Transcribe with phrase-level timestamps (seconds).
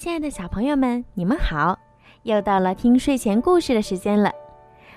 [0.00, 1.78] 亲爱的小朋友们，你们好！
[2.22, 4.32] 又到了听睡前故事的时间了，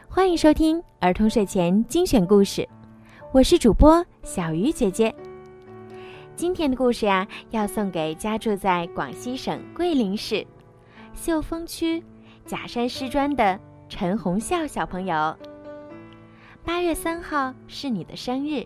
[0.08, 2.66] 欢迎收听儿童睡前精选故事，
[3.34, 5.14] 我是主播小鱼姐姐。
[6.38, 10.48] 今天的故事呀，要送给家住在广西省桂林市
[11.14, 12.02] 秀峰区
[12.46, 13.60] 假山师专的
[13.90, 15.38] 陈红笑小朋友。
[16.64, 18.66] 八月三号是你的生日，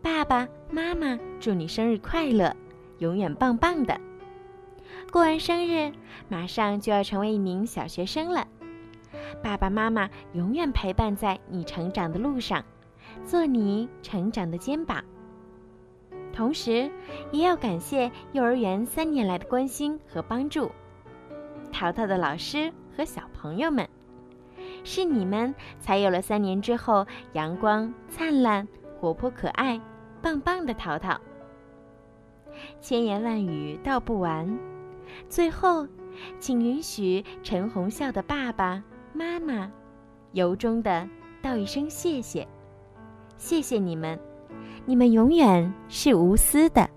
[0.00, 2.54] 爸爸妈妈祝你生日快乐，
[2.98, 4.00] 永远棒棒的。
[5.14, 5.92] 过完生日，
[6.28, 8.48] 马上就要成为一名小学生了。
[9.44, 12.64] 爸爸妈妈永远陪伴在你成长的路上，
[13.24, 15.04] 做你成长的肩膀。
[16.32, 16.90] 同时，
[17.30, 20.72] 也要感谢幼儿园三年来的关心和帮助，
[21.70, 23.88] 淘淘的老师和小朋友们，
[24.82, 28.66] 是你们才有了三年之后阳光灿烂、
[28.98, 29.80] 活泼可爱、
[30.20, 31.16] 棒棒的淘淘。
[32.80, 34.73] 千言万语道不完。
[35.28, 35.86] 最后，
[36.38, 39.70] 请允许陈红笑的爸爸妈妈
[40.32, 41.08] 由衷的
[41.42, 42.46] 道一声谢谢，
[43.36, 44.18] 谢谢你们，
[44.84, 46.88] 你们永远是无私的。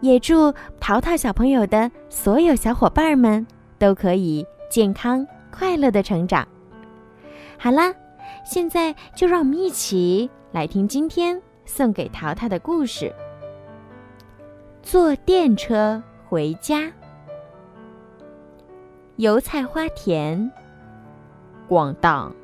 [0.00, 3.46] 也祝淘淘小朋友的所有小伙伴们
[3.78, 6.46] 都可以健康快乐的成长。
[7.58, 7.94] 好啦，
[8.44, 13.12] 现在就让我们一起来听今天送给淘淘的故事：
[14.82, 16.02] 坐电车。
[16.28, 16.90] 回家，
[19.16, 20.50] 油菜花田，
[21.68, 22.34] 咣当，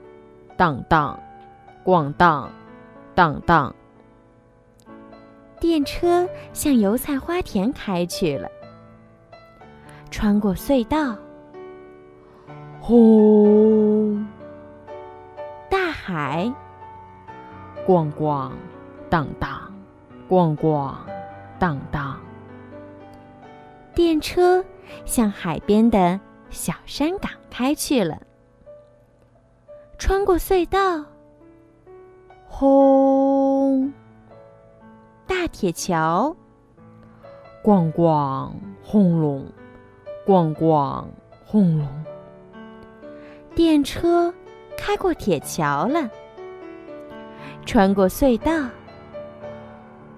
[0.56, 1.18] 当当，
[1.84, 2.50] 咣当，
[3.14, 3.74] 当当。
[5.58, 8.48] 电车向油菜花田开去了，
[10.10, 11.16] 穿过隧道，
[12.80, 14.26] 轰！
[15.68, 16.52] 大海，
[17.86, 18.52] 咣咣，
[19.10, 19.72] 当当，
[20.28, 20.94] 咣咣，
[21.58, 22.20] 当当。
[23.94, 24.64] 电车
[25.04, 28.20] 向海边的小山岗开去了，
[29.98, 31.04] 穿过隧道，
[32.48, 33.92] 轰！
[35.26, 36.34] 大铁桥，
[37.62, 38.50] 咣咣
[38.82, 39.44] 轰隆，
[40.26, 41.04] 咣咣
[41.44, 41.86] 轰隆。
[43.54, 44.32] 电车
[44.74, 46.10] 开过铁桥了，
[47.66, 48.68] 穿过隧道，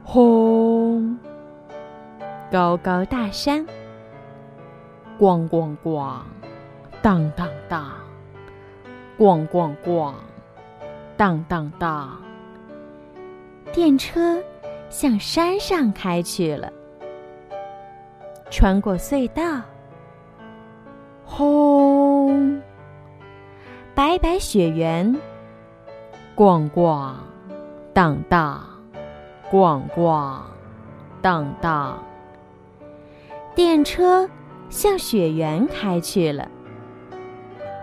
[0.04, 1.18] 轰！
[2.50, 3.66] 高高大山，
[5.18, 6.18] 咣咣咣，
[7.02, 7.90] 当当当，
[9.18, 10.12] 咣咣咣，
[11.16, 12.16] 当当当。
[13.72, 14.40] 电车
[14.88, 16.72] 向山上开去了，
[18.50, 19.60] 穿过隧道，
[21.24, 22.60] 轰！
[23.96, 25.16] 白白雪原，
[26.36, 27.14] 咣咣，
[27.92, 28.62] 当当，
[29.50, 30.38] 咣咣，
[31.20, 31.98] 当当。
[33.54, 34.28] 电车
[34.68, 36.50] 向雪原开去了，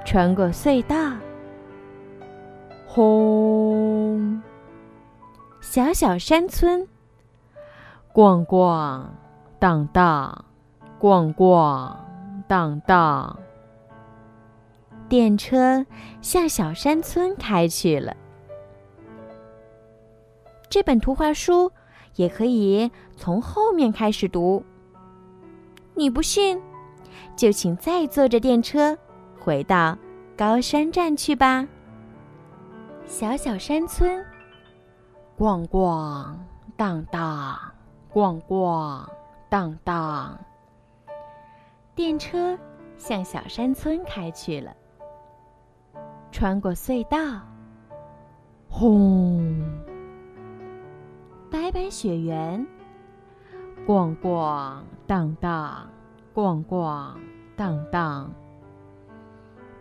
[0.06, 1.14] 穿过隧道，
[2.86, 4.42] 轰！
[5.62, 6.86] 小小山村，
[8.14, 9.06] 咣咣
[9.60, 10.44] 当当，
[11.00, 11.96] 咣咣
[12.50, 13.40] 当当。
[15.08, 15.86] 电车
[16.22, 18.18] 向小山村开去了。
[20.70, 21.72] 这本图画书
[22.16, 24.66] 也可以从后面开始读。
[26.02, 26.60] 你不信，
[27.36, 28.98] 就请再坐着电车
[29.40, 29.96] 回到
[30.36, 31.68] 高山站去吧。
[33.06, 34.26] 小小山村，
[35.38, 36.44] 逛逛
[36.76, 37.56] 荡荡，
[38.10, 39.08] 逛逛
[39.48, 40.40] 荡荡。
[41.94, 42.58] 电车
[42.98, 44.76] 向小山村开去了，
[46.32, 47.20] 穿过隧道，
[48.68, 49.56] 轰！
[51.52, 52.66] 白白雪原。
[53.88, 54.78] 咣咣
[55.08, 55.90] 当当，
[56.36, 57.16] 咣咣
[57.56, 58.32] 当当。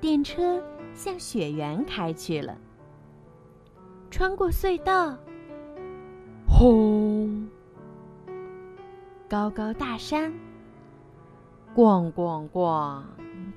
[0.00, 0.62] 电车
[0.94, 2.56] 向雪原开去了，
[4.10, 5.14] 穿过隧道，
[6.48, 7.46] 轰！
[9.28, 10.32] 高高大山，
[11.74, 13.02] 咣咣咣，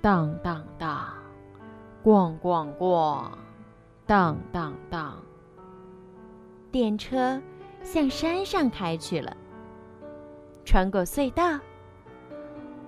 [0.01, 1.07] 当当当，
[2.03, 3.23] 咣咣咣，
[4.05, 5.17] 当当当。
[6.69, 7.41] 电车
[7.81, 9.35] 向山上开去了。
[10.65, 11.59] 穿过隧道，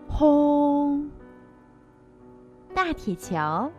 [0.08, 1.10] 轰！
[2.74, 3.70] 大铁桥，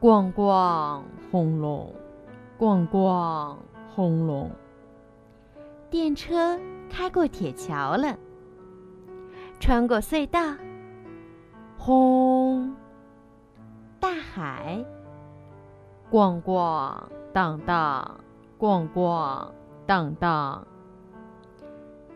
[0.00, 1.94] 咣咣轰隆，
[2.58, 3.56] 咣咣
[3.94, 4.50] 轰隆。
[5.90, 6.58] 电车
[6.88, 8.16] 开过铁桥了，
[9.60, 10.40] 穿过隧道，
[11.78, 12.74] 轰！
[14.00, 14.84] 大海，
[16.10, 16.94] 咣咣
[17.32, 18.20] 当当，
[18.58, 19.46] 咣咣
[19.86, 20.66] 当当。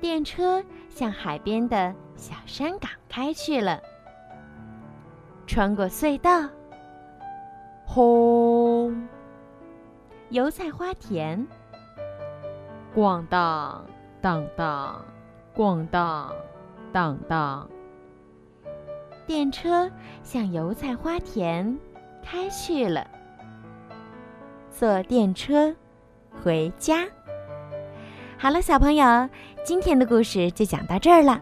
[0.01, 3.81] 电车向海边的小山岗开去了。
[5.47, 6.49] 穿过隧道，
[7.87, 9.09] 轰！
[10.31, 11.47] 油菜花田，
[12.95, 13.87] 咣当
[14.21, 15.05] 当当，
[15.55, 16.35] 咣当
[16.93, 17.71] 当当。
[19.27, 19.91] 电车
[20.23, 21.79] 向油菜花田
[22.23, 23.09] 开去了。
[24.71, 25.75] 坐电车
[26.43, 27.07] 回家。
[28.39, 29.29] 好了，小朋友，
[29.65, 31.41] 今天的故事就讲到这儿了。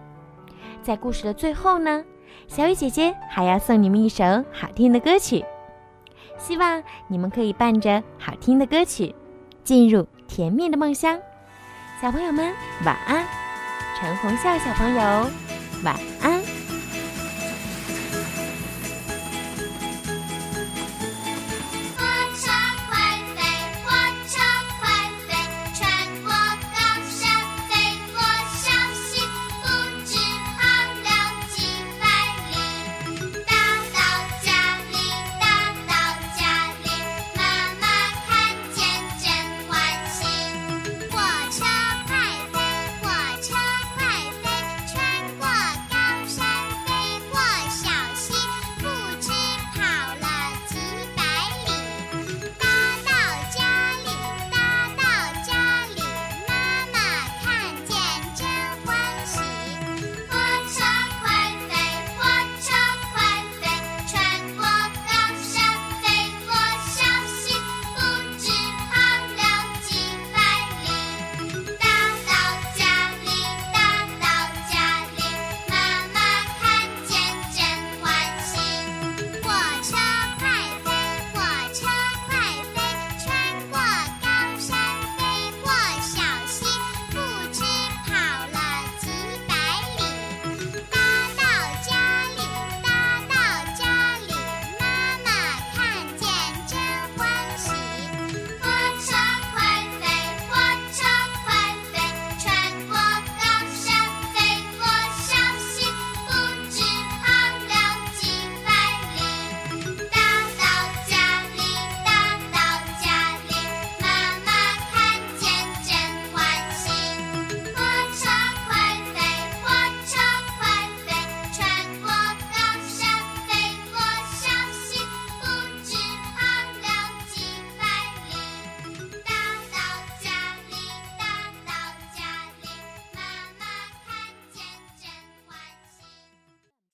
[0.80, 2.04] 在故事的最后呢，
[2.46, 5.44] 小雨姐姐还要送你们一首好听的歌曲，
[6.38, 9.12] 希望你们可以伴着好听的歌曲，
[9.64, 11.18] 进入甜蜜的梦乡。
[12.00, 12.54] 小朋友们，
[12.84, 13.26] 晚安！
[13.98, 15.00] 陈红笑小朋友，
[15.82, 16.43] 晚安。